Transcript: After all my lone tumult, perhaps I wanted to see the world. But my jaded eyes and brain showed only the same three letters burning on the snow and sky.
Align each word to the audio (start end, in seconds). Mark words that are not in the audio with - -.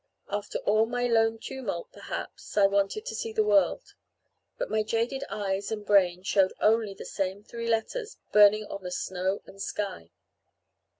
After 0.31 0.57
all 0.65 0.87
my 0.87 1.05
lone 1.05 1.37
tumult, 1.37 1.91
perhaps 1.91 2.57
I 2.57 2.65
wanted 2.65 3.05
to 3.05 3.13
see 3.13 3.31
the 3.31 3.43
world. 3.43 3.93
But 4.57 4.71
my 4.71 4.81
jaded 4.81 5.23
eyes 5.29 5.71
and 5.71 5.85
brain 5.85 6.23
showed 6.23 6.53
only 6.59 6.95
the 6.95 7.05
same 7.05 7.43
three 7.43 7.67
letters 7.67 8.17
burning 8.31 8.65
on 8.65 8.81
the 8.81 8.89
snow 8.89 9.43
and 9.45 9.61
sky. 9.61 10.09